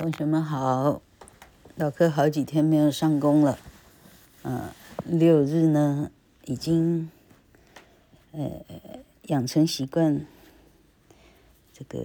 [0.00, 1.02] 同学们好，
[1.76, 3.58] 老柯好几天没有上工了，
[4.44, 4.70] 嗯，
[5.04, 6.10] 六日呢
[6.46, 7.10] 已经，
[8.32, 8.64] 呃，
[9.24, 10.24] 养成习惯，
[11.74, 11.98] 这个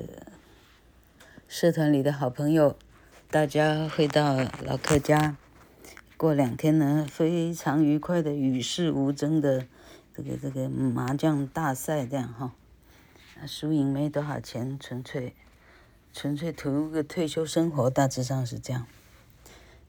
[1.48, 2.76] 社团里的好朋友，
[3.32, 5.38] 大家会到老柯家，
[6.18, 9.66] 过两天呢非常愉快的与世无争的
[10.14, 12.52] 这个这个麻将大赛这样哈，
[13.48, 15.34] 输赢没多少钱，纯粹。
[16.18, 18.88] 纯粹图个退休生活，大致上是这样。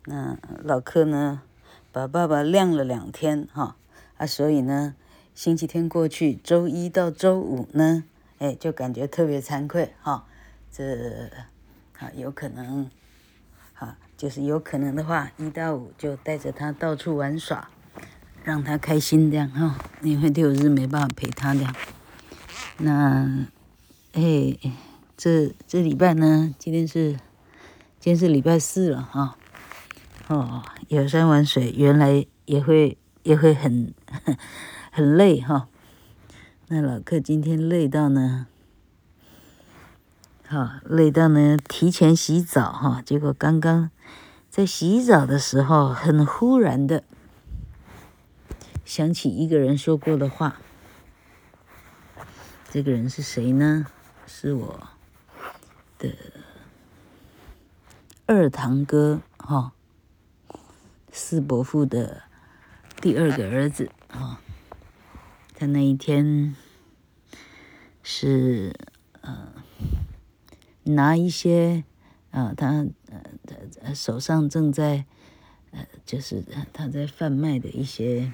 [0.07, 1.43] 那老柯呢，
[1.93, 3.77] 把爸爸晾了两天哈，
[4.17, 4.97] 啊，所以呢，
[5.37, 8.03] 星期天过去，周一到周五呢，
[8.39, 10.27] 哎，就感觉特别惭愧哈。
[10.73, 11.31] 这
[12.01, 12.91] 啊，有可能，
[13.75, 17.71] 啊，就是有可能的话，一到五就带着他到处玩耍，
[18.43, 19.79] 让他开心这样哈。
[20.03, 21.73] 因为六日没办法陪他这样。
[22.79, 23.47] 那，
[24.15, 24.59] 哎。
[25.17, 27.13] 这这礼拜呢，今天是
[27.99, 29.39] 今天是礼拜四了哈。
[30.29, 33.95] 哦，游山玩水，原来也会也会很
[34.93, 35.69] 很累哈。
[36.69, 38.47] 那老客今天累到呢，
[40.47, 43.01] 好累到呢，提前洗澡哈。
[43.01, 43.91] 结果刚刚
[44.51, 47.03] 在洗澡的时候，很忽然的
[48.85, 50.61] 想起一个人说过的话。
[52.71, 53.87] 这个人是谁呢？
[54.27, 54.89] 是我。
[55.99, 56.15] 的
[58.27, 59.73] 二堂哥哈，
[61.11, 62.23] 四伯父的
[63.01, 64.41] 第二个儿子哈，
[65.55, 66.55] 他那一天
[68.03, 68.75] 是
[69.23, 69.53] 呃
[70.85, 71.85] 拿一些
[72.31, 72.87] 啊，他
[73.81, 75.07] 呃手上正在
[75.71, 78.33] 呃就是他在贩卖的一些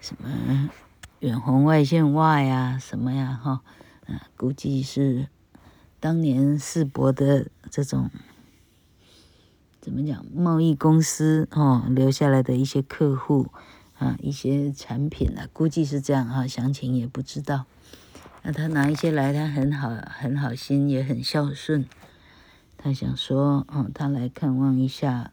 [0.00, 0.70] 什么
[1.18, 3.62] 远红外线袜呀什么呀哈，
[4.06, 5.28] 啊估计是。
[6.02, 8.10] 当年世博的这种
[9.80, 10.26] 怎么讲？
[10.34, 13.52] 贸易公司哦，留下来的一些客户
[13.98, 17.66] 啊，一些产品啊，估计是这样哈，详情也不知道。
[18.42, 21.86] 那他拿一些来，他很好，很好心，也很孝顺。
[22.76, 25.30] 他想说，哦，他来看望一下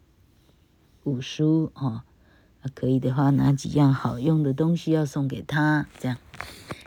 [1.03, 2.03] 五叔哦，
[2.75, 6.19] 可以的话，拿几样好用的东西要送给他，这样。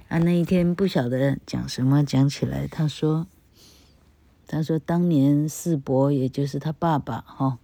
[0.07, 3.27] 啊，那一天不晓得讲什么，讲起来，他说。
[4.53, 7.57] 他说：“当年世博，也就是他爸爸，哈，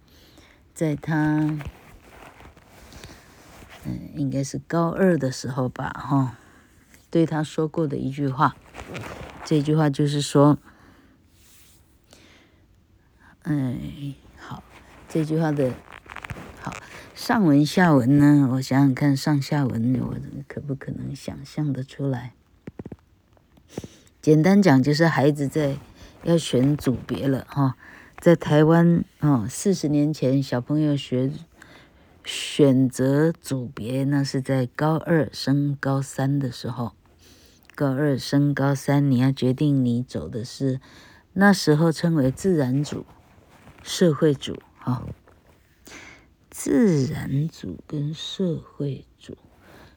[0.73, 1.13] 在他，
[3.85, 6.39] 嗯，应该是高二的时候吧，哈，
[7.11, 8.55] 对他说过的一句话。
[9.45, 10.57] 这句话就是说，
[13.43, 13.77] 哎，
[14.35, 14.63] 好，
[15.07, 15.71] 这句话的，
[16.59, 16.73] 好，
[17.13, 20.15] 上文下文呢，我想想看，上下文我
[20.47, 22.33] 可不可能想象得出来？
[24.23, 25.77] 简单讲，就是孩子在。”
[26.23, 27.75] 要选组别了哈，
[28.19, 31.31] 在台湾哦，四十年前小朋友学
[32.25, 36.91] 选择组别，那是在高二升高三的时候。
[37.73, 40.81] 高二升高三，你要决定你走的是
[41.31, 43.05] 那时候称为自然组、
[43.81, 45.07] 社会组哈。
[46.49, 49.37] 自然组跟社会组，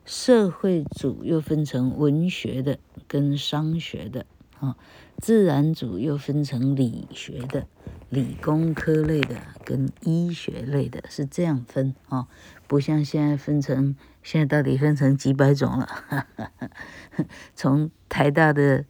[0.05, 2.78] 社会组又分成文学的
[3.09, 4.27] 跟商学的。
[4.61, 4.77] 啊，
[5.19, 7.67] 自然组又分成理学的、
[8.09, 12.27] 理工科类的跟医学类的，是这样分啊，
[12.67, 16.27] 不像现在分成，现在到底分成几百种了。
[17.55, 18.84] 从台大的，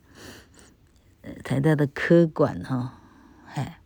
[1.21, 2.99] 呃台大的科馆哈，
[3.55, 3.81] 哎，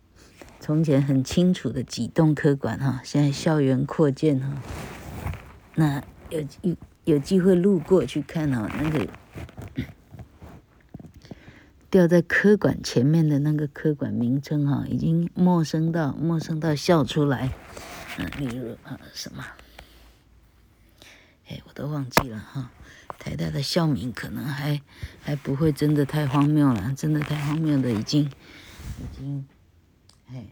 [0.61, 4.61] 从前很清楚的几栋科馆哈，现在校园扩建哈，
[5.75, 9.05] 那有有有机会路过去看哦，那个。
[11.97, 17.51] 掉在科馆前面的那个科馆名称哈，已经陌生到陌生到笑出来。
[18.19, 19.43] 嗯，例如啊什么，
[21.47, 22.69] 哎，我都忘记了哈。
[23.17, 24.79] 台大的校名可能还
[25.23, 29.47] 还不会真的太荒谬了，真的太荒谬的已经已经，
[30.27, 30.45] 哎，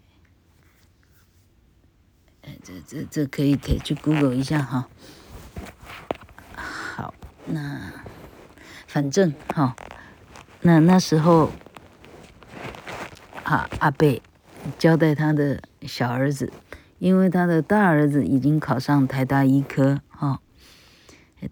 [2.42, 4.90] 哎，这这这可以可以去 Google 一下哈。
[6.56, 7.14] 好，
[7.46, 7.94] 那
[8.88, 9.76] 反正哈。
[10.68, 11.52] 那那时候，
[13.44, 14.20] 啊，阿贝
[14.80, 16.52] 交代他的小儿子，
[16.98, 20.40] 因为他的大儿子已经考上台大医科，哈，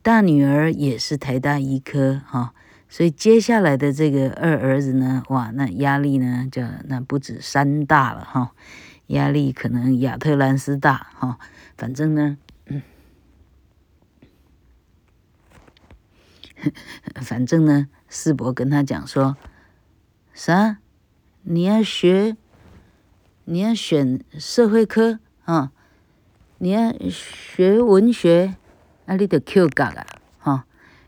[0.02, 2.56] 大女儿也是台大医科，哈，
[2.90, 8.50] 所以接下来的这个二儿子呢，哇，那压力呢，就那不止山大了，哈，
[9.06, 11.38] 压力可能亚特兰斯大，哈，
[11.78, 12.40] 反正呢，
[17.22, 17.88] 反正呢。
[18.10, 19.38] 世博跟他讲说
[20.36, 20.78] ：“啥？
[21.42, 22.38] 你要学
[23.46, 25.72] 你要选社会科啊，
[26.60, 28.56] 你要学文学，
[29.08, 30.06] 啊，你得 Q 嘎啊，
[30.38, 30.66] 哈，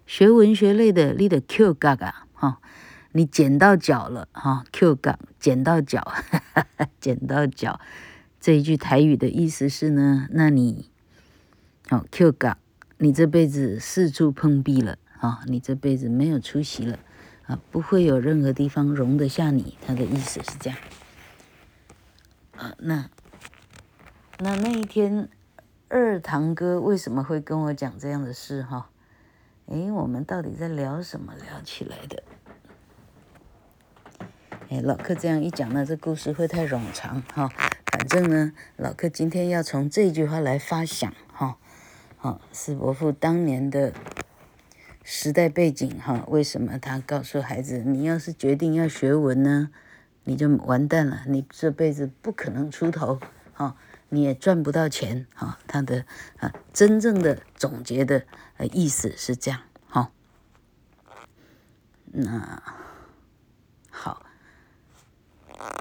[0.07, 2.59] 学文学类的，你得 Q 嘎啊，哈，
[3.11, 7.79] 你捡到脚了，哈，Q 嘎，捡到脚，哈哈哈，捡到脚，
[8.41, 10.89] 这一句台语的意思是呢，那你，
[11.91, 12.57] 哦，Q 嘎，
[12.97, 16.99] 你这辈子四处碰壁了，啊，你这辈子没有出息了。
[17.47, 20.79] 啊，不会有任何地方容得下你，他的意思是这样。
[22.57, 23.07] 啊，那
[24.39, 25.29] 那那一天，
[25.87, 28.63] 二堂哥为什么会跟我讲这样的事？
[28.63, 28.89] 哈，
[29.67, 32.23] 哎，我们到底在聊什么聊起来的？
[34.69, 37.47] 哎，老克这样一讲呢，这故事会太冗长哈。
[37.91, 41.57] 反正呢，老克今天要从这句话来发想哈。
[42.17, 43.93] 好，四伯父当年的。
[45.07, 49.69] 时代背景哈，为什么他告诉孩子，你要是决定要学文呢，
[50.23, 53.19] 你就完蛋了，你这辈子不可能出头，
[53.53, 53.77] 哈，
[54.09, 56.05] 你也赚不到钱，哈，他的
[56.37, 58.23] 啊真正的总结的
[58.57, 60.11] 呃意思是这样，哈，
[62.07, 62.63] 那
[63.91, 64.25] 好，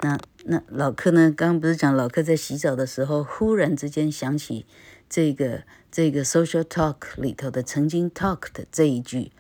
[0.03, 4.67] 那那老克呢，刚刚不是讲老克在洗澡的时候，忽然之间想起。
[5.15, 5.63] 这个
[5.93, 9.31] 这个 social talk 里头的曾经 talk 的这一句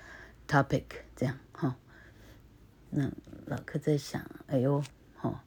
[0.47, 0.85] topic
[1.17, 1.75] 这样哈，
[2.91, 3.11] 那
[3.47, 4.85] 老克在想，哎呦
[5.17, 5.43] 哈，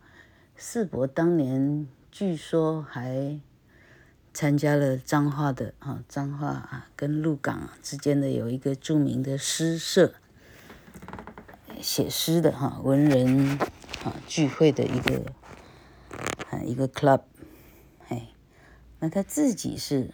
[0.58, 3.40] 世伯当年据说还
[4.34, 10.14] 参加了彰化的哈彰化啊跟鹿港之间的有一个著名的诗社，
[11.80, 13.58] 写诗的哈文人
[14.04, 15.32] 啊聚会的一个
[16.52, 17.22] 啊一个 club
[18.10, 18.28] 哎。
[19.00, 20.10] 那他自己是，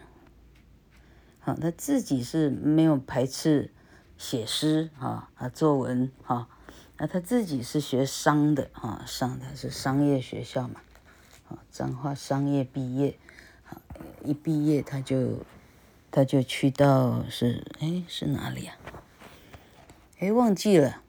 [1.46, 3.72] 啊，他自己是没有排斥
[4.18, 6.48] 写诗啊啊作文哈，
[6.98, 10.82] 那他自己是学商的啊，上的是商业学校嘛，
[11.50, 13.18] 啊，彰化商业毕业，
[13.70, 13.82] 啊，
[14.24, 15.44] 一毕业他就
[16.10, 18.78] 他就去到是哎是哪里啊？
[20.20, 21.02] 哎忘记了，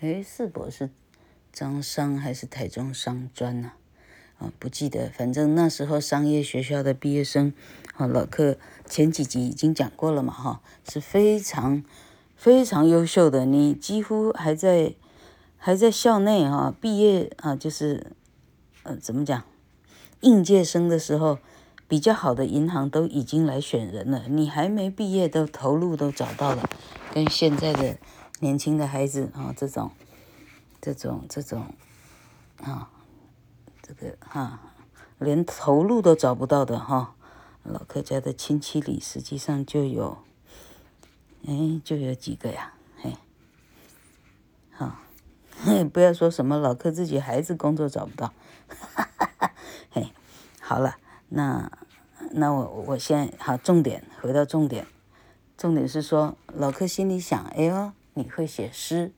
[0.00, 0.90] 哎四伯是
[1.52, 3.72] 彰商还是台中商专呢？
[4.58, 7.52] 不记得，反正那时候商业学校的毕业生，
[7.94, 8.56] 啊，老客
[8.86, 11.84] 前几集已经讲过了嘛，哈，是非常
[12.34, 13.44] 非常优秀的。
[13.44, 14.94] 你几乎还在
[15.58, 18.12] 还在校内哈毕业啊，就是
[18.82, 19.42] 呃怎么讲，
[20.20, 21.38] 应届生的时候，
[21.86, 26.68] 比较好的银行都已经来选人了，你还没毕业都头路都找到了，
[27.12, 27.96] 跟现在的
[28.40, 29.90] 年轻的孩子啊这种
[30.80, 31.74] 这种这种
[32.62, 32.88] 啊。
[33.92, 34.58] 这个哈，
[35.18, 37.14] 连头路都找不到的哈，
[37.62, 40.16] 老客家的亲戚里实际上就有，
[41.46, 43.14] 哎，就有几个呀，嘿，
[44.70, 45.02] 哈，
[45.62, 48.32] 嘿，不要说什么老客自己孩子工作找不到，
[48.68, 49.52] 哈哈哈，
[49.90, 50.10] 嘿，
[50.58, 50.96] 好了，
[51.28, 51.70] 那
[52.30, 54.86] 那我我先好，重点回到重点，
[55.58, 59.12] 重点是说老客心里想，哎呦，你会写诗，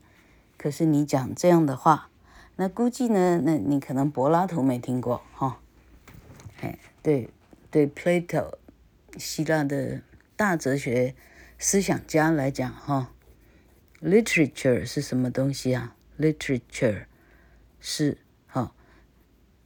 [0.56, 2.08] 可是你讲这样的话。
[2.56, 3.40] 那估计呢？
[3.44, 5.58] 那你可能柏拉图没听过哈？
[6.60, 7.28] 哎，对
[7.68, 8.54] 对，Plato，
[9.18, 10.02] 希腊的
[10.36, 11.16] 大哲学
[11.58, 13.12] 思想家来讲哈
[14.00, 17.06] ，literature 是什么东西啊？literature
[17.80, 18.72] 是哈，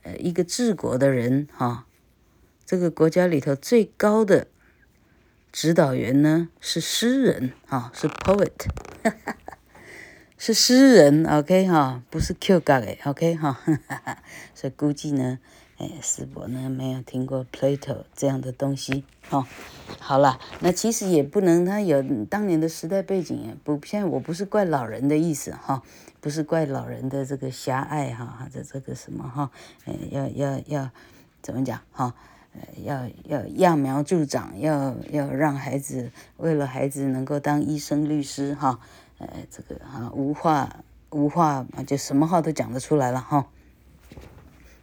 [0.02, 1.86] 呃，一个治国的人哈，
[2.64, 4.46] 这个国家里头最高的
[5.52, 8.70] 指导员呢是诗人哈，是 poet
[9.04, 9.36] 哈哈。
[10.40, 13.58] 是诗人，OK 哈，不是 Q 嘎的，OK 哈，
[14.54, 15.40] 所以估计呢，
[15.78, 19.44] 哎，四伯呢没有听过 Plato 这样的东西，哈，
[19.98, 25.82] 好了，那其实也不能，他有当年的时代背景，不，现在我不是怪老人的意思，哈，
[26.20, 29.50] 不是怪老人的这个狭隘，哈，这这个什么哈，
[29.86, 30.90] 哎，要要要
[31.42, 32.14] 怎么讲，哈，
[32.84, 38.78] 要要揠苗助长，要要让孩子为了孩子能够当医生、律师，哈。
[39.18, 43.48] 呃，这个啊，无话无话啊，就什么话都讲得出来了哈。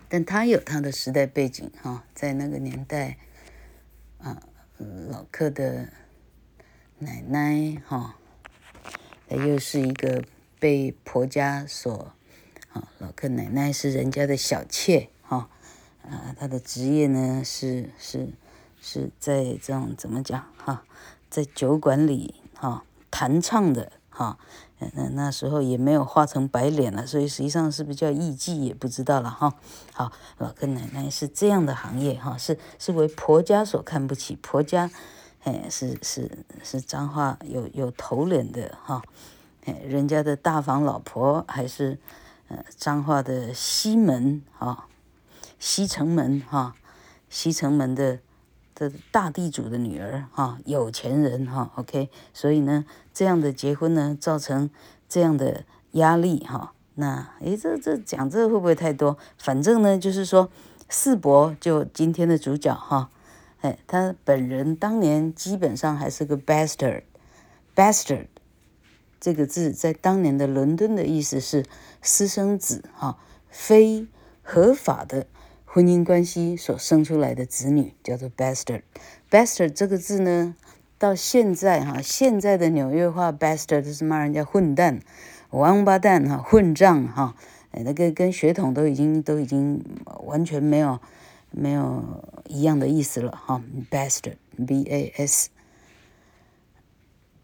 [0.09, 3.17] 但他有他的时代背景哈，在那个年代，
[4.19, 4.43] 啊，
[5.09, 5.87] 老克的
[6.99, 8.17] 奶奶哈，
[9.29, 10.23] 又是一个
[10.59, 12.13] 被婆家所，
[12.73, 15.49] 啊，老克奶奶是人家的小妾哈，
[16.03, 18.29] 啊，他的职业呢是是
[18.81, 20.83] 是在这种怎么讲哈，
[21.29, 23.93] 在酒馆里哈弹唱的。
[24.15, 24.37] 哈，
[24.93, 29.53] 那那时候也没有画成白脸了，所以实际上是不是叫艺妓也不知道了哈。
[29.91, 34.89] 好，老跟奶奶是这样的行业哈，是是为婆家所看不起，婆家，
[35.43, 36.31] 哎，是是
[36.63, 39.01] 是脏话有有头脸的哈，
[39.65, 41.97] 哎，人家的大房老婆还是
[42.47, 44.87] 呃脏话的西门哈，
[45.59, 46.73] 西城门哈，
[47.29, 48.19] 西城门的
[48.73, 54.69] 的大地主的女儿哈，有钱人哈，OK，所以呢，这样的结婚呢，造成
[55.09, 56.73] 这样的压力哈。
[56.95, 59.17] 那诶，这这讲这会不会太多？
[59.37, 60.51] 反正呢，就是说
[60.87, 63.09] 四伯就今天的主角哈，
[63.61, 68.27] 哎，他本人当年基本上还是个 bastard，bastard。
[69.19, 71.65] 这个字在当年的伦敦的意思是
[72.01, 73.17] 私生子哈，
[73.49, 74.07] 非
[74.43, 75.25] 合法的
[75.65, 78.83] 婚姻关系所生出来的子女叫做 bastard。
[79.31, 80.55] bastard 这个字呢，
[80.97, 84.99] 到现在哈，现在的纽约话 bastard 是骂人家混蛋、
[85.49, 87.35] 王八蛋哈、混账哈，
[87.71, 89.83] 哎那个跟血统都已经都已经
[90.23, 90.99] 完全没有
[91.51, 93.61] 没有一样的意思了哈。
[93.91, 95.49] bastard，b a s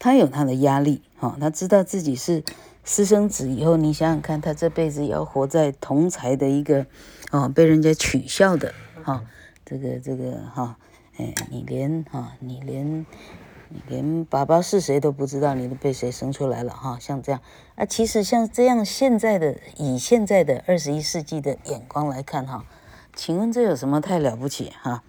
[0.00, 2.42] 他有他的压力哈，他知道自己是
[2.82, 6.86] 私生子以后，你想想看，他这辈子要活在同才的一个
[7.30, 8.74] 哦被人家取笑的
[9.04, 9.24] 哈，
[9.64, 10.76] 这个这个哈，
[11.16, 13.06] 哎，你连哈，你连。
[13.72, 16.98] 你连爸爸是谁都不知道，你都被谁生出来了哈？
[16.98, 17.40] 像这样
[17.76, 22.64] 啊，其实像这样现在的以现在的二十一世纪的眼光来看哈，
[23.14, 25.04] 请问这有什么太了不起哈？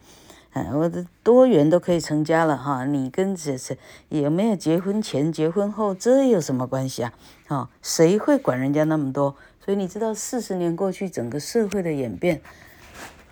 [0.53, 3.77] 嗯，我的多元都可以成家了哈，你跟这这
[4.09, 7.13] 有没有结婚前、结婚后这有什么关系啊？
[7.47, 9.35] 哈，谁会管人家那么多？
[9.63, 12.41] 所以你知道四十年过去，整个社会的演变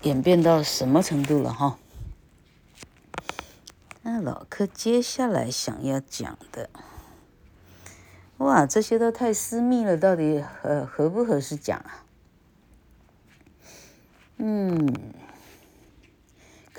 [0.03, 1.77] 演变到什么程度了哈？
[4.03, 6.69] 那老柯接下来想要讲的，
[8.37, 12.05] 哇，这些都太私密了，到底合合不合适讲啊？
[14.37, 14.93] 嗯，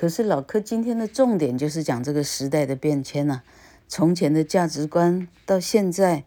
[0.01, 3.43] 可是老柯今天的重点就是讲这个时代的变迁呐、啊，
[3.87, 6.23] 从前的价值观到现在，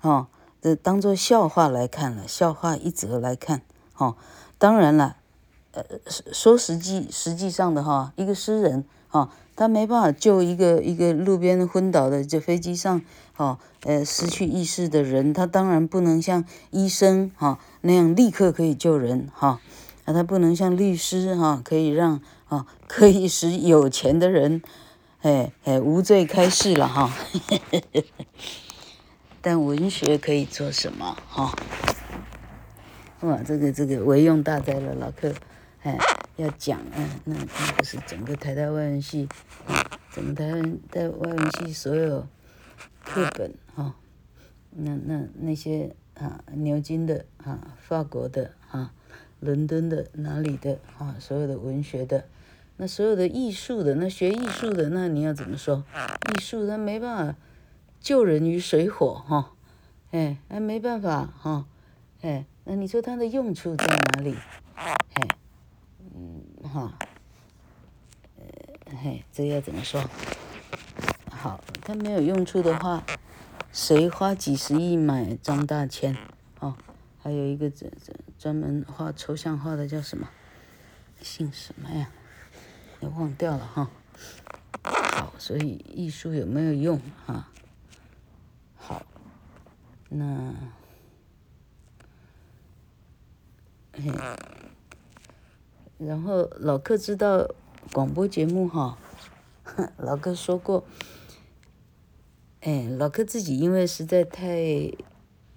[0.00, 0.28] 哦，
[0.62, 3.62] 这当做笑话来看了，笑话一则来看，
[3.96, 4.14] 哦，
[4.58, 5.16] 当然了，
[5.72, 5.82] 呃，
[6.30, 9.28] 说实际实际上的哈，一个诗人，哈。
[9.56, 13.00] 他没办法救一个一个路边昏倒的，就飞机上，
[13.38, 19.58] 哦，呃，失去意识的人，他当然不能像医生哈、那样立刻可以救人哈，
[20.06, 24.62] 哦、他不能像律师哈、可以让啊、可以使有钱的人，
[25.20, 27.12] 哎哎无罪开释了哈，
[29.42, 31.54] 但文学可以做什么哈？
[33.20, 35.34] 哇，这个这个为用大哉了，老客，
[35.82, 35.98] 哎。
[36.36, 39.26] 要讲，嗯，那那不是整个台大外文系，
[40.12, 42.26] 整个台湾的外文系所有
[43.02, 43.94] 课本哈，
[44.68, 48.50] 那那那些啊牛津的啊法国的
[49.40, 52.26] 伦敦的哪里的啊所有的文学的，
[52.76, 55.84] 那所有的艺术的那学艺术的那你要怎么说？
[56.34, 57.38] 艺术它没办法
[58.00, 59.52] 救人于水火哈，
[60.10, 61.66] 哎，那没办法哈，
[62.22, 64.34] 哎，那你说它的用处在哪里？
[64.74, 65.28] 哎。
[66.18, 66.96] 嗯，哈，
[68.38, 70.02] 呃，嘿，这要怎么说？
[71.30, 73.04] 好，它没有用处的话，
[73.70, 76.16] 谁花几十亿买张大千？
[76.60, 76.74] 哦，
[77.18, 80.28] 还有一个这这专门画抽象画的叫什么？
[81.22, 82.10] 姓什么呀？
[83.00, 83.90] 也忘掉了哈。
[84.82, 87.48] 好，所以艺术有没有用哈？
[88.76, 89.04] 好，
[90.10, 90.54] 那，
[93.92, 94.12] 嘿。
[95.98, 97.48] 然后老客知道
[97.92, 98.98] 广播节目哈，
[99.96, 100.84] 老客说过，
[102.60, 104.46] 哎，老柯自己因为实在太，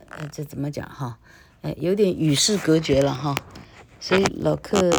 [0.07, 1.19] 呃，这怎么讲哈？
[1.61, 3.35] 哎，有点与世隔绝了哈，
[3.99, 4.91] 所以老客，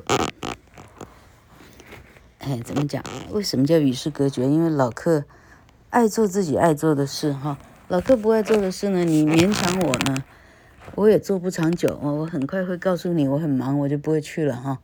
[2.39, 3.03] 哎，怎么讲？
[3.31, 4.47] 为什么叫与世隔绝？
[4.47, 5.25] 因为老客
[5.89, 10.23] 爱做自己爱做的事哈，老客不爱做的事呢，你勉强我呢，
[10.97, 14.79] 我也做不长久，我我很快会告诉你我很忙，我就不会去了哈。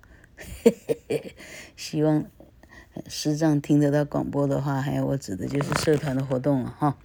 [1.76, 2.24] 希望
[3.06, 6.96] 师长听得到广播的话，还有我指的就是社团的活动了哈。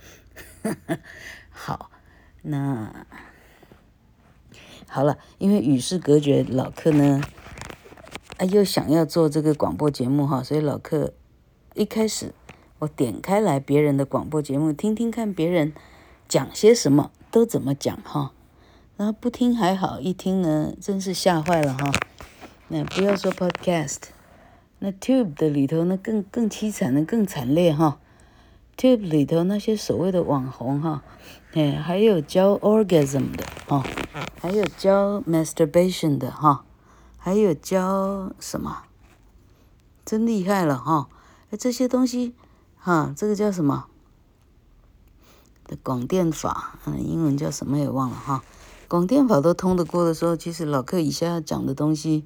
[1.50, 1.92] 好，
[2.42, 3.06] 那
[4.94, 7.22] 好了，因为与世隔绝，老客呢
[8.38, 11.14] 啊，又想要做这个广播节目哈，所以老客
[11.76, 12.34] 一开始
[12.80, 15.72] 我点开来别人的广播节目，听听看别人
[16.28, 18.34] 讲些什么，都怎么讲哈。
[18.98, 21.90] 然后不听还好，一听呢，真是吓坏了哈。
[22.68, 24.00] 那不要说 Podcast，
[24.80, 27.98] 那 Tube 的里头呢，更更凄惨的，更惨烈哈。
[28.78, 31.04] Tube 里头那些所谓的网红哈，
[31.54, 33.84] 哎，还有教 orgasm 的哈，
[34.42, 36.66] 还有教 masturbation 的哈。
[37.24, 38.82] 还有教什么？
[40.04, 41.08] 真厉害了哈！
[41.52, 42.34] 哎，这些东西，
[42.80, 43.86] 哈，这个叫什么？
[45.68, 48.44] 的广电法，嗯，英文叫什么也忘了哈。
[48.88, 52.26] 广电法都通得过的时候，其实老客以下要讲的东西，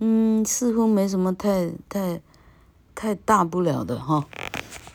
[0.00, 2.20] 嗯，似乎没什么太太
[2.96, 4.26] 太大不了的哈。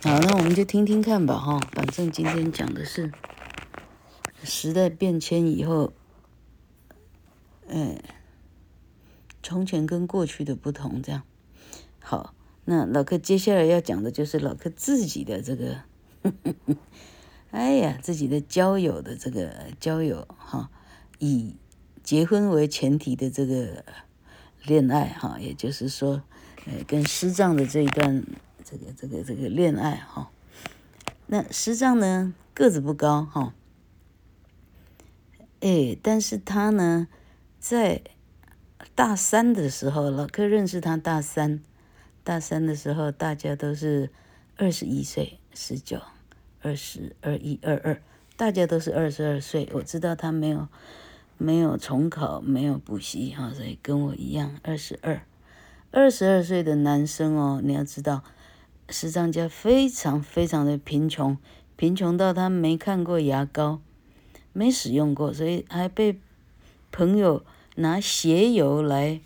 [0.04, 1.58] 好，那我们就听听看吧哈。
[1.72, 3.10] 反正今天讲的是
[4.44, 5.94] 时代变迁以后，
[7.70, 7.98] 哎。
[9.46, 11.24] 从前跟过去的不同，这样
[12.00, 12.34] 好。
[12.64, 15.82] 那老克接下来要讲的就是老克自己的这个，
[16.24, 16.34] 呵
[16.66, 16.78] 呵
[17.52, 20.72] 哎呀，自己的交友的这个交友哈，
[21.20, 21.58] 以
[22.04, 23.84] 结婚为前提的这个
[24.64, 26.24] 恋爱哈，也就是说，
[26.66, 28.26] 呃，跟师丈的这一段
[28.64, 30.32] 这个这个这个恋爱哈。
[31.28, 33.54] 那师丈呢，个子不高哈，
[35.64, 37.08] 哎，但是他呢，
[37.58, 38.02] 在
[38.96, 40.98] 大三的时候，老克认识他。
[40.98, 41.62] 大三，
[42.22, 44.10] 大三的时候，大家都是
[44.58, 46.02] 二十一岁、十九、
[46.62, 48.02] 二十、二一、二二，
[48.36, 49.70] 大家都是二十二岁。
[49.72, 50.68] 我知道他没有
[51.38, 55.22] 没有重考，没有补习哈，所以跟我一样二十二。
[55.92, 58.22] 二十二岁的男生哦，你要知道，
[58.90, 61.38] 师长家非常非常的贫穷，
[61.78, 63.80] 贫穷到他没看过牙膏，
[64.54, 66.20] 没使用过，所以还被
[66.92, 67.44] 朋友。
[67.76, 69.20] 拿鞋油来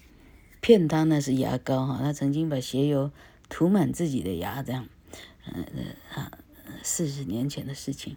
[0.61, 1.99] 骗他，那是牙膏哈。
[2.01, 3.11] 他曾经把鞋油
[3.49, 4.87] 涂满自己的牙，这样，
[5.53, 5.65] 嗯
[6.15, 6.31] 呃
[6.81, 8.15] 四十年前的事情。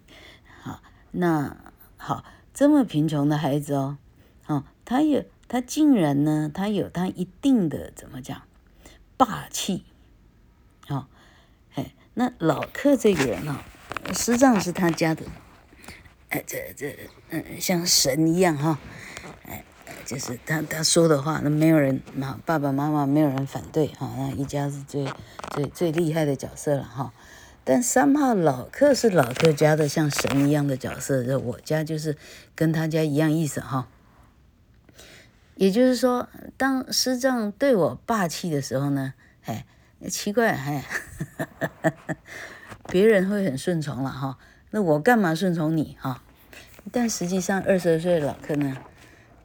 [0.61, 1.57] 好，那
[1.97, 3.97] 好，这么贫穷的孩子哦，
[4.47, 8.43] 哦，他有他竟然呢，他有他一定的怎么讲
[9.17, 9.83] 霸气，
[10.87, 11.07] 哦，
[11.73, 13.57] 哎，那老克这个人哦，
[14.13, 15.25] 实际上是他家的，
[16.31, 16.97] 哎，这这
[17.29, 18.77] 嗯，像神一样哈。
[19.45, 19.63] 哎
[20.03, 25.07] 就是他他说的话，那没有人，妈爸爸妈妈没有人反对哈，那一家是最
[25.53, 27.13] 最最厉害的角色了哈。
[27.63, 32.17] 但三号老客是老客家的像神一样的角色，我家就是
[32.55, 33.87] 跟他家一样意思哈。
[35.55, 39.13] 也就是说，当师丈对我霸气的时候呢，
[39.45, 39.65] 哎，
[40.09, 40.83] 奇怪哎，
[42.89, 44.37] 别人会很顺从了哈，
[44.71, 46.23] 那我干嘛顺从你哈？
[46.91, 48.77] 但实际上二十岁的老客呢？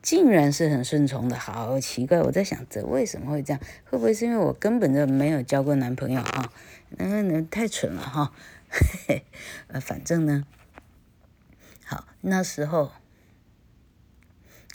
[0.00, 2.22] 竟然是很顺从的，好奇怪！
[2.22, 3.60] 我在想，这为什么会这样？
[3.86, 6.52] 会不会是因为我根本就没有交过男朋友啊？
[6.90, 8.32] 那那太蠢了哈！
[8.70, 9.24] 嘿嘿，
[9.66, 10.44] 呃，反正呢，
[11.84, 12.92] 好，那时候，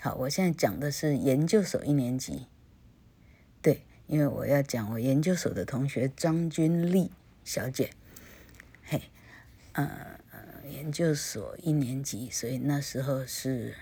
[0.02, 2.48] 好，我现在讲的是研究所一年级，
[3.62, 7.10] 对，因为我要讲我研究所的同学张君丽
[7.46, 7.92] 小姐，
[8.84, 9.04] 嘿，
[9.72, 10.20] 呃，
[10.72, 13.76] 研究所一年级，所以那时候是。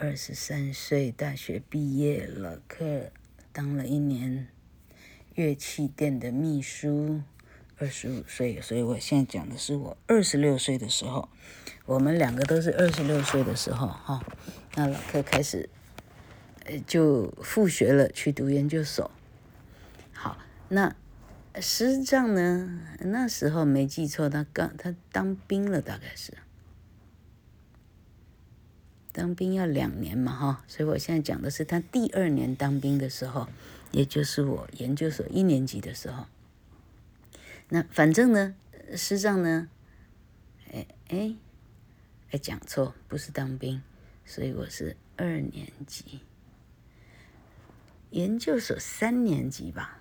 [0.00, 3.10] 二十三岁，大学毕业，了克
[3.52, 4.46] 当了一年
[5.34, 7.22] 乐器店的秘书。
[7.78, 11.28] 二十五岁，所以我现在讲的是我二十六岁的时候，
[11.84, 14.24] 我们两个都是二十六岁的时候哈。
[14.76, 15.68] 那老克开始，
[16.64, 19.10] 呃，就复学了，去读研究所。
[20.12, 20.38] 好，
[20.68, 20.94] 那
[21.60, 22.80] 师丈呢？
[23.00, 26.34] 那时候没记错，他刚他当兵了，大概是。
[29.12, 33.48] 当兵要两年嘛，哈，所以我现在讲的是他第二年当兵的时候，
[33.90, 36.26] 也就是我研究所一年级的时候。
[37.70, 38.54] 那反正呢，
[38.96, 39.68] 师丈呢，
[40.72, 41.34] 哎哎
[42.30, 43.82] 哎，讲错，不是当兵，
[44.24, 46.20] 所以我是二年级，
[48.10, 49.98] 研究所三年级吧？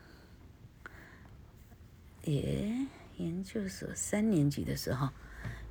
[2.31, 2.87] 耶，
[3.17, 5.09] 研究所三年级的时候，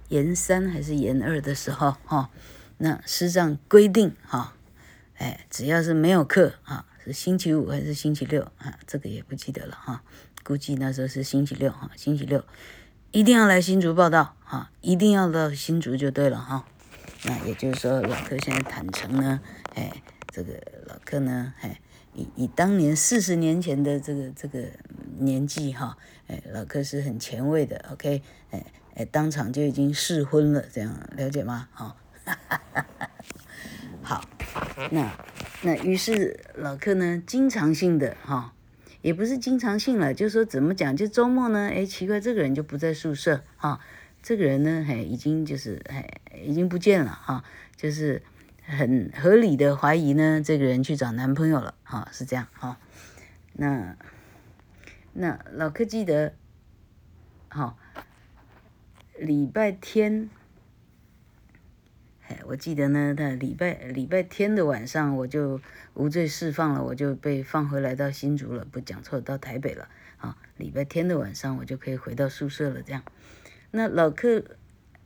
[0.08, 2.30] 研三还是研二的时候，哈。
[2.78, 4.54] 那师长规定哈，
[5.16, 8.78] 哎，只要是没有课啊，是星期五还是星期六啊？
[8.86, 10.02] 这个也不记得了哈，
[10.44, 12.44] 估计那时候是星期六哈，星期六
[13.12, 16.66] 一定要来新竹报到哈，一定要到新竹就对了哈。
[17.24, 19.40] 那也就是说，老克现在坦诚呢，
[19.74, 20.52] 哎，这个
[20.86, 21.80] 老克呢，哎，
[22.12, 24.68] 以以当年四十年前的这个这个
[25.18, 25.96] 年纪哈，
[26.28, 31.68] 哎，老克是很前卫的，OK，哎哎，当场就已经试婚了，这样了解吗？
[31.72, 31.96] 哈。
[34.02, 34.24] 好，
[34.90, 35.12] 那
[35.62, 38.52] 那于是老克呢，经常性的哈，
[39.02, 43.80] 也不是经常性了，就说怎么讲，就周末呢，哎，奇怪，这个人就不在宿舍哈，
[44.22, 47.44] 这个人呢，嘿，已经就是嘿，已经不见了哈，
[47.76, 48.22] 就是
[48.64, 52.78] 很合理的怀疑呢，这个人去找男朋友了哈，是这样哈。
[53.54, 53.96] 那
[55.18, 56.34] 那老克记得，
[57.48, 57.74] 哈，
[59.18, 60.28] 礼拜天。
[62.28, 65.60] 哎，我记得呢，他礼拜礼拜天的晚上，我就
[65.94, 69.88] 无罪释放了，我就被放回来到新竹了，不讲错，到台北了。
[70.18, 72.82] 啊，礼拜天的晚上，我就可以回到宿舍了。
[72.82, 73.02] 这样，
[73.70, 74.44] 那老克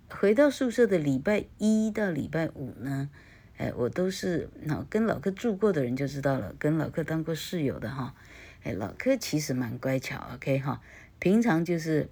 [0.08, 3.10] 回到宿舍的礼拜一到礼拜五呢，
[3.58, 8.14] 哎，我都是那跟老克住过的人就知道了，跟老克当过室友的哈，
[8.62, 10.80] 哎，老柯其实蛮乖巧，OK 哈，
[11.18, 12.08] 平常就是。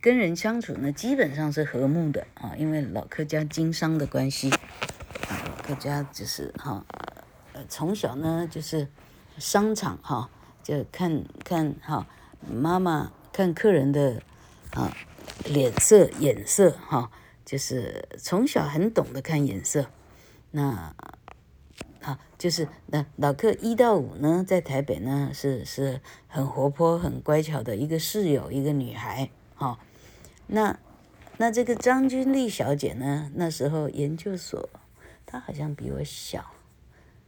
[0.00, 6.84] 跟人相处呢，基本上是和睦的啊，因为老柯家经商的关系，啊，老克家就是哈，
[7.52, 8.88] 呃，从小呢就是
[9.38, 10.28] 商场哈，
[10.60, 12.08] 就看看哈，
[12.50, 14.20] 妈妈看客人的
[14.72, 14.92] 啊
[15.44, 17.12] 脸色眼色哈，
[17.44, 19.86] 就是从小很懂得看眼色，
[20.50, 20.92] 那
[22.02, 29.78] 啊就是那老克一到五呢，在台北呢是是很活泼很乖巧的一个室友，一个女孩哈。
[30.48, 30.78] 那，
[31.38, 33.30] 那这个张君丽小姐呢？
[33.36, 34.68] 那时候研究所，
[35.24, 36.44] 她好像比我小，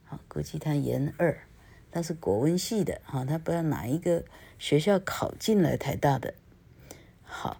[0.04, 1.46] 好，估计她研二，
[1.90, 4.24] 她是国文系的，哈，她不知道哪一个
[4.58, 6.34] 学校考进来台大的。
[7.22, 7.56] 好，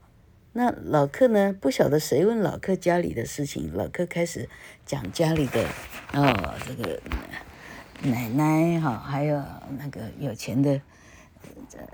[0.56, 1.52] 那老克呢？
[1.52, 4.48] 不晓得谁问老克家里的事情，老克开始
[4.86, 5.66] 讲家里的，
[6.12, 7.00] 哦，这个
[8.04, 9.42] 奶奶哈，还有
[9.76, 10.80] 那个有钱的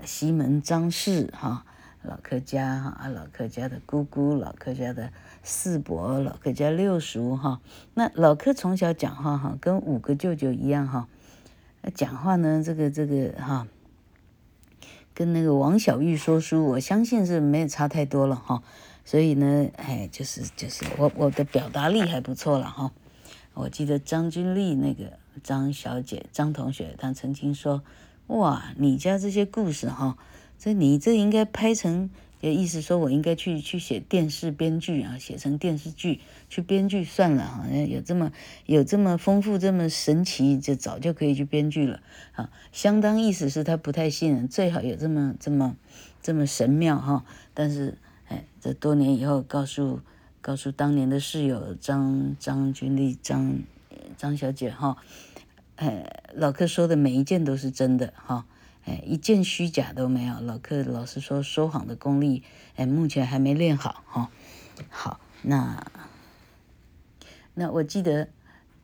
[0.05, 1.65] 西门张氏哈。
[2.03, 7.61] 老克家哈，老克家的姑姑，老克家的四伯，老克家六叔哈。
[7.95, 11.07] 那老克从小讲话哈，跟五个舅舅一样哈。
[11.95, 13.67] 讲话呢，这个这个哈，
[15.21, 18.63] 跟那个王小玉说书，我相信是没有差太多了哈。
[19.05, 22.91] 所以呢，哎，就是就是我我的表达力还不错了哈。
[23.53, 27.83] 我记得张君丽那个张小姐张同学，她曾经说
[28.33, 30.17] ：“哇，你家这些故事哈。”
[30.57, 32.09] 这你这应该拍成，
[32.41, 38.31] 也意思说我应该去去写电视编剧啊，写成电视剧去编剧算了，好像有这么
[38.65, 42.01] 有这么丰富这么神奇，就早就可以去编剧了
[42.33, 42.49] 啊。
[42.71, 45.77] 相当意思是他不太信任，最好有这么这么
[46.21, 47.23] 这么神妙哈。
[47.53, 50.01] 但是哎，这多年以后告诉
[50.41, 53.59] 告诉当年的室友张张君丽张
[54.17, 54.97] 张小姐哈，
[55.75, 58.45] 哎，老克说的每一件都是真的哈。
[58.85, 60.39] 哎，一件虚假都没有。
[60.41, 62.43] 老克老师说，说谎的功力，
[62.75, 64.31] 哎，目前还没练好哈。
[64.89, 65.85] 好，那
[67.53, 68.27] 那我记得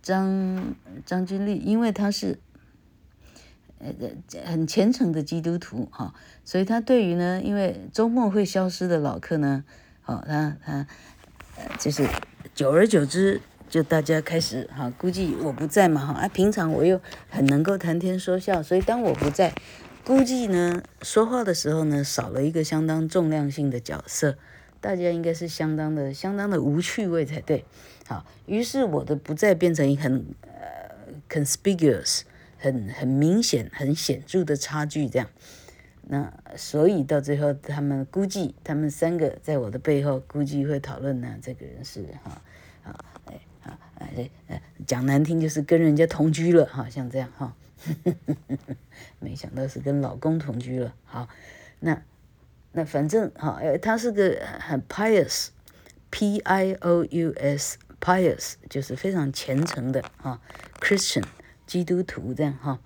[0.03, 2.39] 张张君丽，因为他是
[3.79, 3.91] 呃
[4.45, 6.13] 很虔诚的基督徒哈，
[6.45, 9.63] 所以他对于呢，因为周末会消失的老客呢，
[10.05, 10.85] 哦，他他
[11.79, 12.07] 就是
[12.53, 19.51] 久而久之，就大家开始哈，估计我不在嘛哈，啊，平常我又很能够谈天说笑，所以当我不在。
[20.07, 24.37] 估计呢，说话的时候呢，少了一个相当重量性的角色，
[24.79, 27.65] 大家应该是相当的、相当的无趣味才对。
[28.07, 32.21] 好，于是我的不再变成很呃 conspicuous，
[32.57, 35.27] 很很明显、很显著的差距这样。
[36.03, 42.41] 那所以到最后，他们估计他们三个在我的背后估计会讨论呢，这个人是哈
[42.85, 47.53] 啊哎啊哎哎讲难听就是跟人家同居了哈，像这样哈。
[49.19, 50.93] 没想到是跟老公同居了。
[51.05, 51.27] 好，
[51.79, 52.01] 那
[52.71, 60.41] 那反正哈，他是个很 pious，p i o u s，pious 就是非常虔诚的哈
[60.79, 61.23] ，Christian
[61.65, 62.79] 基督徒这样哈。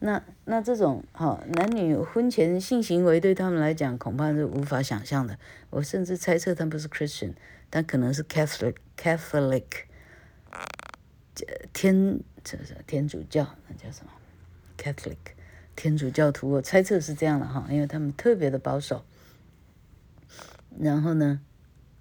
[0.00, 5.36] 那那这种哈男女婚前性行为对他们来讲恐怕是无法想象的。
[5.70, 7.34] 我甚至猜测他不是 Christian，
[7.70, 9.64] 他可能是 Catholic，Catholic，
[11.72, 14.12] 天这是天主教，那叫什么
[14.76, 15.16] ？Catholic，
[15.78, 19.04] 天主教徒，我猜测是这样的哈，因为他们特别的保守。
[20.76, 21.40] 然后呢，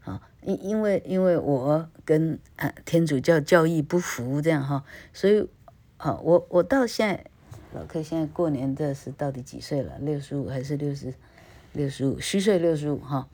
[0.04, 5.48] 啊，因因为因为我跟啊天主教教义不符，这样哈，所以，
[5.98, 7.26] 啊，我我到现在，
[7.72, 10.00] 老克现在过年的是到底几岁了？
[10.00, 11.14] 六十五还是六十？
[11.74, 13.30] 六十五，虚岁六十五哈，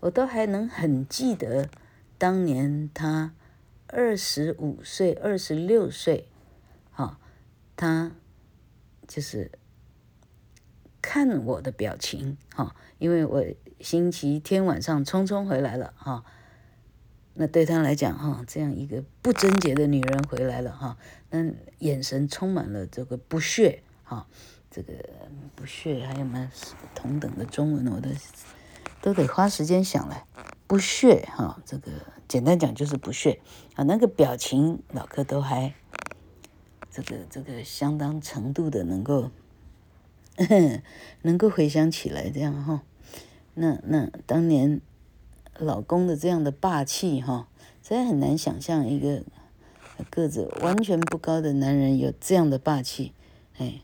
[0.00, 1.70] 我都还能很记得
[2.18, 3.32] 当年他
[3.86, 6.28] 二十五岁、二十六岁，
[6.92, 7.18] 哈，
[7.74, 8.12] 他。
[9.08, 9.52] 就是
[11.06, 13.44] 看我的表情哈，因为我
[13.78, 16.24] 星期天晚上匆匆回来了哈，
[17.34, 20.98] 那对他来讲哈，这样一个不贞洁的女人回来了哈，
[21.30, 21.38] 那
[21.78, 24.26] 眼神充满了这个不屑哈，
[24.68, 24.94] 这个
[25.54, 26.48] 不屑还有没有
[26.92, 27.86] 同等的中文？
[27.86, 28.10] 我都
[29.00, 30.26] 都得花时间想来，
[30.66, 31.92] 不屑哈，这个
[32.26, 33.40] 简单讲就是不屑
[33.76, 35.72] 啊，那个表情老哥都还
[36.90, 39.30] 这个这个相当程度的能够
[41.22, 42.82] 能够回想起来这样哈，
[43.54, 44.80] 那那当年。
[45.58, 47.48] 老公的这样的霸气哈，
[47.82, 49.22] 实在很难想象一个
[50.10, 53.14] 个子完全不高的男人有这样的霸气，
[53.56, 53.80] 哎，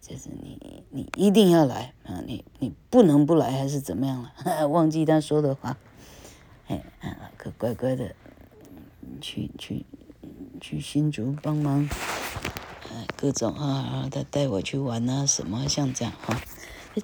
[0.00, 4.66] 就是你你一定要来啊，你你不能不来还是怎么样了？
[4.66, 5.78] 忘记他说的话，
[6.66, 6.82] 哎，
[7.36, 8.16] 可乖乖的
[9.20, 9.86] 去去
[10.60, 11.88] 去新竹帮忙，
[13.16, 16.40] 各种啊，他带我去玩啊什么像这样哈，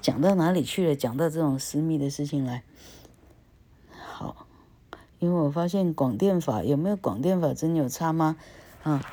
[0.01, 0.95] 讲到哪里去了？
[0.95, 2.63] 讲到这种私密的事情来。
[3.91, 4.47] 好
[5.19, 8.37] 因为我发现广电法有没有广电法真有差吗？
[8.83, 9.03] 啊，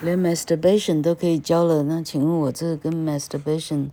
[0.00, 3.90] 连 masturbation 都可以教了，那请问我这个跟 masturbation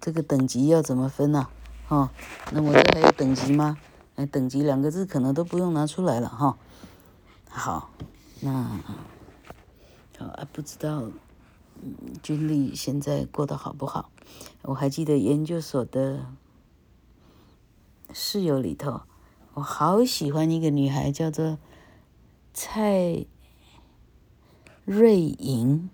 [0.00, 1.48] 这个等级要怎么分呢？
[1.88, 2.10] 啊？
[2.50, 3.76] 那我这还有等级吗？
[4.16, 6.56] 哎，等级两个字可能都不用拿出来了哈，
[7.50, 7.90] 好，
[8.40, 8.52] 那
[10.16, 11.02] 好啊，不知道
[12.22, 14.10] 军历现在过得好不好？
[14.62, 16.26] 我还记得研究所的
[18.12, 19.02] 室友里头。
[19.54, 21.58] 我好喜欢一个女孩，叫做
[22.52, 23.26] 蔡
[24.84, 25.88] 瑞莹。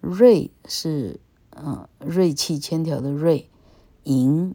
[0.00, 3.48] 瑞是嗯锐气千条的锐，
[4.02, 4.54] 莹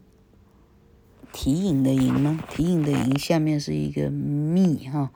[1.32, 2.42] 提颖的引吗？
[2.50, 5.10] 提颖的引下面是一个密哈，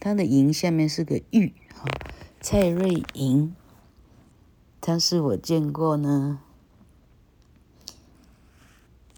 [0.00, 1.84] 它的引下面是个玉哈。
[2.40, 3.54] 蔡瑞莹，
[4.80, 6.40] 她是我见过呢，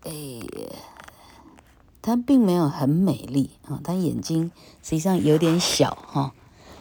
[0.03, 0.13] 哎。
[2.01, 4.51] 她并没有很美丽啊，她眼睛
[4.83, 6.33] 实际上有点小哈，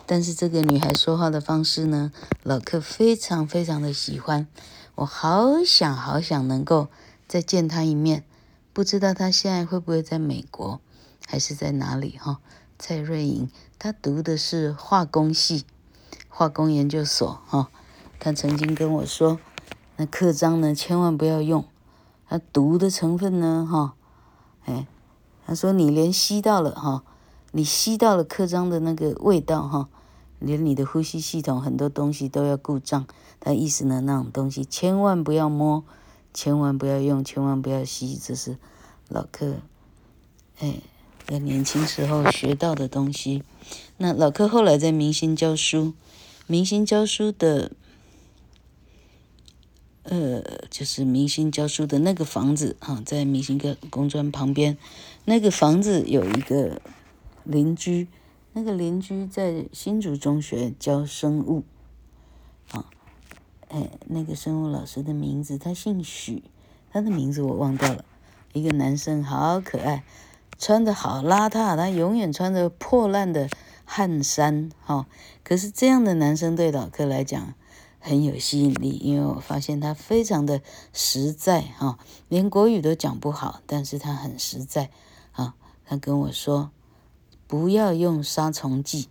[0.05, 2.13] 但是这个女孩说话的方式呢，
[2.43, 4.47] 老柯非常非常的喜欢，
[4.95, 6.87] 我好想好想能够
[7.27, 8.23] 再见她一面，
[8.71, 10.79] 不知道她现在会不会在美国，
[11.27, 12.39] 还是在哪里哈？
[12.79, 15.65] 蔡瑞莹，她读的是化工系，
[16.29, 17.69] 化工研究所哈，
[18.19, 19.39] 他曾经跟我说，
[19.95, 21.65] 那刻章呢千万不要用，
[22.27, 23.93] 它毒的成分呢哈，
[24.65, 24.87] 哎。
[25.49, 27.05] 他说：“你连吸到了哈，
[27.53, 29.87] 你吸到了刻章的那个味道哈，
[30.39, 33.07] 连你的呼吸系统很多东西都要故障。
[33.39, 35.85] 他意思呢，那种东西千万不要摸，
[36.33, 38.19] 千万不要用，千万不要吸。
[38.21, 38.57] 这是
[39.07, 39.53] 老客
[40.59, 40.81] 哎
[41.25, 43.41] 在年轻时候学到的东西。
[43.95, 45.93] 那老客后来在明星教书，
[46.45, 47.71] 明星教书的。”
[50.09, 54.77] 呃，就是明星教书的那个房子哈，在明星个工专旁边，
[55.25, 56.81] 那个房子有一个
[57.43, 58.07] 邻居，
[58.53, 61.65] 那个邻居在新竹中学教生物，
[62.71, 62.85] 啊，
[63.67, 66.41] 哎，那个生物老师的名字他姓许，
[66.89, 68.05] 他的名字我忘掉了，
[68.53, 70.05] 一个男生好可爱，
[70.57, 73.49] 穿得好邋遢，他永远穿着破烂的
[73.83, 75.05] 汗衫，哈，
[75.43, 77.53] 可是这样的男生对老客来讲。
[78.07, 80.61] 很有吸引力，因为我发现他非常的
[80.93, 84.89] 实在哈，连国语都讲不好，但是他很实在
[85.33, 85.55] 啊。
[85.85, 86.71] 他跟我说，
[87.47, 89.09] 不要用杀虫剂。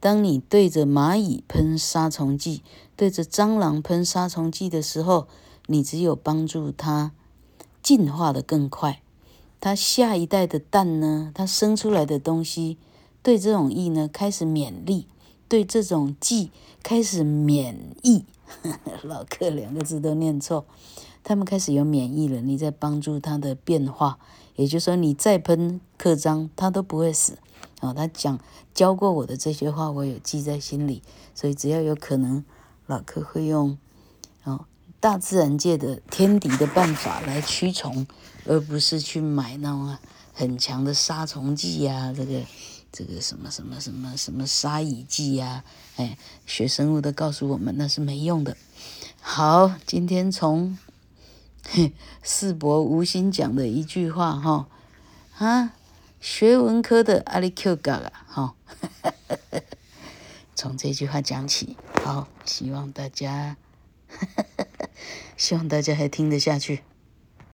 [0.00, 2.62] 当你对着蚂蚁喷杀虫剂，
[2.94, 5.26] 对着蟑螂喷杀虫剂的时候，
[5.66, 7.12] 你只有帮助它
[7.82, 9.02] 进化的更快。
[9.60, 12.78] 它下一代的蛋呢，它生出来的东西
[13.22, 15.06] 对这种液呢开始免疫。
[15.48, 16.50] 对这种剂
[16.82, 18.24] 开始免疫，
[19.02, 20.66] 老客两个字都念错，
[21.24, 22.42] 他们开始有免疫了。
[22.42, 24.18] 你在帮助它的变化，
[24.56, 27.38] 也就是说，你再喷刻章，它都不会死。
[27.80, 28.38] 哦，他讲
[28.74, 31.02] 教过我的这些话，我有记在心里。
[31.34, 32.44] 所以只要有可能，
[32.86, 33.78] 老客会用
[34.44, 34.66] 哦
[35.00, 38.06] 大自然界的天敌的办法来驱虫，
[38.44, 39.96] 而不是去买那种
[40.34, 42.42] 很强的杀虫剂呀、啊，这个。
[42.90, 45.62] 这个什么什么什么什么杀蚁剂呀？
[45.96, 48.56] 哎，学生物的告诉我们那是没用的。
[49.20, 50.78] 好，今天从
[52.22, 54.68] 世博无心讲的一句话哈
[55.38, 55.74] 啊，
[56.20, 58.54] 学文科的阿里 Q 嘎了哈，
[60.56, 61.76] 从这句话讲起。
[62.02, 63.56] 好，希望大家
[65.36, 66.82] 希望大家还听得下去。